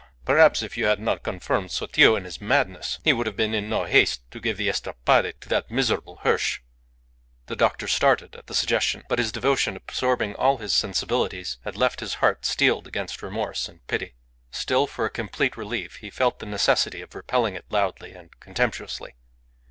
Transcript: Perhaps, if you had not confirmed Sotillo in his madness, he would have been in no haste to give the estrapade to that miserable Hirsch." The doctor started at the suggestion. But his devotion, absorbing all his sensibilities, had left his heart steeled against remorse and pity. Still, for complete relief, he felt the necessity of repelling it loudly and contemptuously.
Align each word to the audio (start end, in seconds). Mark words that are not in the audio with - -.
Perhaps, 0.25 0.63
if 0.63 0.77
you 0.77 0.87
had 0.87 0.99
not 0.99 1.21
confirmed 1.21 1.69
Sotillo 1.69 2.15
in 2.15 2.23
his 2.23 2.41
madness, 2.41 2.97
he 3.03 3.13
would 3.13 3.27
have 3.27 3.35
been 3.35 3.53
in 3.53 3.69
no 3.69 3.83
haste 3.85 4.21
to 4.31 4.39
give 4.39 4.57
the 4.57 4.67
estrapade 4.67 5.39
to 5.41 5.47
that 5.49 5.69
miserable 5.69 6.15
Hirsch." 6.23 6.59
The 7.45 7.55
doctor 7.55 7.87
started 7.87 8.35
at 8.35 8.47
the 8.47 8.55
suggestion. 8.55 9.03
But 9.07 9.19
his 9.19 9.31
devotion, 9.31 9.75
absorbing 9.75 10.33
all 10.33 10.57
his 10.57 10.73
sensibilities, 10.73 11.59
had 11.65 11.77
left 11.77 11.99
his 11.99 12.15
heart 12.15 12.45
steeled 12.47 12.87
against 12.87 13.21
remorse 13.21 13.69
and 13.69 13.85
pity. 13.85 14.15
Still, 14.49 14.87
for 14.87 15.07
complete 15.07 15.55
relief, 15.55 15.97
he 15.97 16.09
felt 16.09 16.39
the 16.39 16.47
necessity 16.47 17.01
of 17.01 17.13
repelling 17.13 17.53
it 17.53 17.65
loudly 17.69 18.13
and 18.13 18.31
contemptuously. 18.39 19.13